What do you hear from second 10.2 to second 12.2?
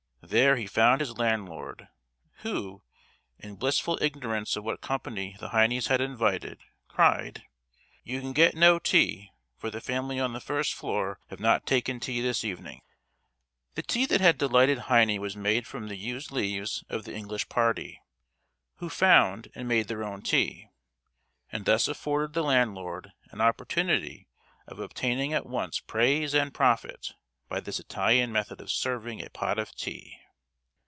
on the first floor have not taken